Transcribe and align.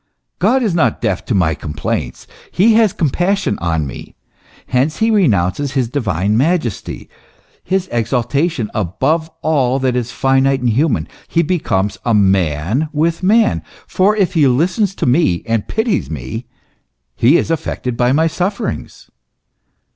God 0.39 0.63
is 0.63 0.73
not 0.73 0.99
deaf 0.99 1.23
to 1.25 1.35
my 1.35 1.53
complaints; 1.53 2.25
he 2.49 2.73
has 2.73 2.91
compassion 2.91 3.59
on 3.59 3.85
me; 3.85 4.15
hence 4.69 4.97
he 4.97 5.11
renounces 5.11 5.73
his 5.73 5.89
divine 5.89 6.35
majesty, 6.35 7.07
his 7.63 7.87
exaltation 7.91 8.71
above 8.73 9.29
all 9.43 9.77
that 9.77 9.95
is 9.95 10.11
finite 10.11 10.59
and 10.59 10.71
human; 10.71 11.07
he 11.27 11.43
becomes 11.43 11.99
a 12.03 12.15
man 12.15 12.89
with 12.91 13.21
man; 13.21 13.61
for 13.85 14.15
if 14.15 14.33
he 14.33 14.47
listens 14.47 14.95
to 14.95 15.05
me, 15.05 15.43
and 15.45 15.67
pities 15.67 16.09
me, 16.09 16.47
he 17.15 17.37
is 17.37 17.51
affected 17.51 17.95
by 17.95 18.11
my 18.11 18.25
sufferings. 18.25 19.11